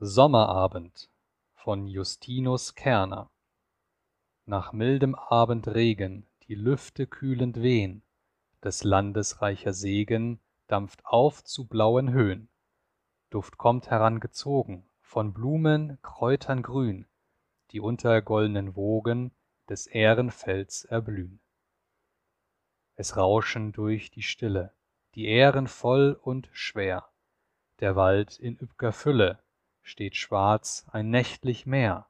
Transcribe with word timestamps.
Sommerabend 0.00 1.08
von 1.54 1.86
Justinus 1.86 2.74
Kerner 2.74 3.30
Nach 4.44 4.72
mildem 4.72 5.14
Abendregen, 5.14 6.26
die 6.42 6.56
Lüfte 6.56 7.06
kühlend 7.06 7.62
wehn, 7.62 8.02
des 8.64 8.82
Landes 8.82 9.40
reicher 9.40 9.72
Segen 9.72 10.40
dampft 10.66 11.06
auf 11.06 11.44
zu 11.44 11.68
blauen 11.68 12.12
Höhn. 12.12 12.48
Duft 13.30 13.56
kommt 13.56 13.88
herangezogen 13.88 14.84
von 15.00 15.32
Blumen, 15.32 15.96
Kräutern 16.02 16.64
grün, 16.64 17.06
die 17.70 17.78
unter 17.78 18.20
goldnen 18.20 18.74
Wogen 18.74 19.30
des 19.68 19.86
Ährenfelds 19.86 20.84
erblühn. 20.84 21.38
Es 22.96 23.16
rauschen 23.16 23.70
durch 23.70 24.10
die 24.10 24.22
Stille 24.22 24.74
die 25.14 25.26
Ähren 25.26 25.68
voll 25.68 26.18
und 26.20 26.50
schwer, 26.52 27.08
der 27.78 27.94
Wald 27.94 28.40
in 28.40 28.58
üpp'ger 28.58 28.90
Fülle 28.90 29.43
steht 29.84 30.16
schwarz 30.16 30.86
ein 30.90 31.10
nächtlich 31.10 31.66
Meer, 31.66 32.08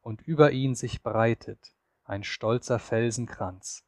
und 0.00 0.22
über 0.22 0.50
ihn 0.52 0.74
sich 0.74 1.02
breitet 1.02 1.74
ein 2.04 2.24
stolzer 2.24 2.78
Felsenkranz, 2.78 3.84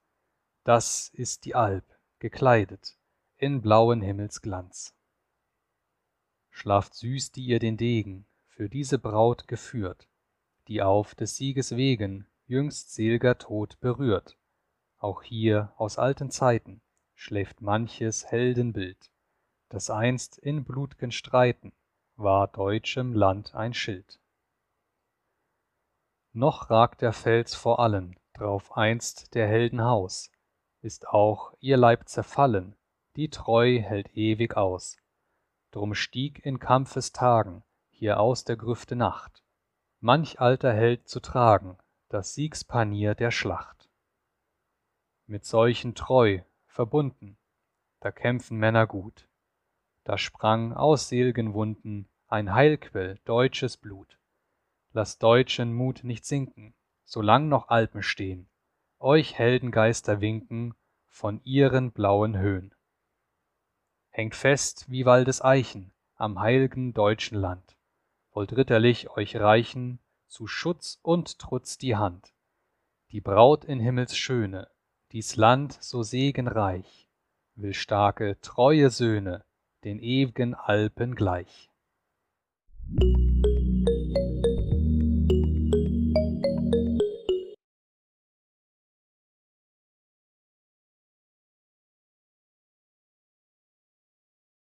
das 0.64 1.08
ist 1.08 1.44
die 1.44 1.54
Alp, 1.54 1.84
gekleidet 2.18 2.96
in 3.38 3.62
blauen 3.62 4.02
Himmelsglanz. 4.02 4.94
Schlaft 6.50 6.94
süß, 6.94 7.32
die 7.32 7.44
ihr 7.44 7.58
den 7.58 7.76
Degen 7.76 8.26
für 8.48 8.68
diese 8.68 8.98
Braut 8.98 9.48
geführt, 9.48 10.08
die 10.68 10.82
auf 10.82 11.14
des 11.14 11.36
Sieges 11.36 11.76
Wegen 11.76 12.26
jüngst 12.46 12.94
sel'ger 12.94 13.38
Tod 13.38 13.80
berührt. 13.80 14.36
Auch 14.98 15.22
hier 15.22 15.72
aus 15.76 15.98
alten 15.98 16.30
Zeiten 16.30 16.80
schläft 17.14 17.60
manches 17.60 18.26
Heldenbild, 18.26 19.10
das 19.68 19.90
einst 19.90 20.38
in 20.38 20.64
blut'gen 20.64 21.12
Streiten 21.12 21.72
war 22.16 22.48
deutschem 22.48 23.12
Land 23.12 23.54
ein 23.54 23.74
Schild. 23.74 24.20
Noch 26.32 26.70
ragt 26.70 27.02
der 27.02 27.12
Fels 27.12 27.54
vor 27.54 27.78
allen, 27.78 28.18
drauf 28.34 28.76
einst 28.76 29.34
der 29.34 29.46
Helden 29.46 29.82
Haus, 29.82 30.30
ist 30.82 31.08
auch 31.08 31.54
ihr 31.60 31.76
Leib 31.76 32.08
zerfallen, 32.08 32.76
die 33.16 33.30
Treu 33.30 33.80
hält 33.80 34.14
ewig 34.14 34.56
aus. 34.56 34.96
Drum 35.70 35.94
stieg 35.94 36.44
in 36.44 36.58
Kampfestagen 36.58 37.64
hier 37.90 38.20
aus 38.20 38.44
der 38.44 38.56
Grüfte 38.56 38.96
Nacht 38.96 39.42
manch 40.00 40.40
alter 40.40 40.72
Held 40.72 41.08
zu 41.08 41.20
tragen 41.20 41.78
das 42.08 42.34
Siegspanier 42.34 43.16
der 43.16 43.32
Schlacht. 43.32 43.90
Mit 45.26 45.44
solchen 45.44 45.96
treu, 45.96 46.42
verbunden, 46.66 47.36
da 47.98 48.12
kämpfen 48.12 48.58
Männer 48.58 48.86
gut, 48.86 49.28
da 50.06 50.18
sprang 50.18 50.72
aus 50.72 51.08
sel'gen 51.08 51.52
Wunden 51.52 52.08
ein 52.28 52.54
Heilquell 52.54 53.18
deutsches 53.24 53.76
Blut. 53.76 54.18
Lasst 54.92 55.20
deutschen 55.20 55.74
Mut 55.74 56.04
nicht 56.04 56.24
sinken, 56.24 56.74
solang 57.04 57.48
noch 57.48 57.68
Alpen 57.68 58.04
stehn, 58.04 58.48
euch 59.00 59.36
Heldengeister 59.36 60.20
winken 60.20 60.74
von 61.08 61.40
ihren 61.42 61.90
blauen 61.90 62.38
Höhn. 62.38 62.72
Hängt 64.10 64.36
fest 64.36 64.86
wie 64.88 65.06
Waldeseichen 65.06 65.92
am 66.14 66.38
heil'gen 66.38 66.94
deutschen 66.94 67.38
Land, 67.38 67.76
wollt 68.30 68.56
ritterlich 68.56 69.10
euch 69.10 69.34
reichen 69.34 69.98
zu 70.28 70.46
Schutz 70.46 71.00
und 71.02 71.40
Trutz 71.40 71.78
die 71.78 71.96
Hand. 71.96 72.32
Die 73.10 73.20
Braut 73.20 73.64
in 73.64 73.80
Himmels 73.80 74.16
Schöne, 74.16 74.68
dies 75.10 75.34
Land 75.34 75.76
so 75.82 76.04
segenreich, 76.04 77.08
will 77.56 77.74
starke, 77.74 78.40
treue 78.40 78.90
Söhne 78.90 79.44
den 79.86 80.00
ew'gen 80.00 80.54
Alpen 80.54 81.14
gleich. 81.14 81.70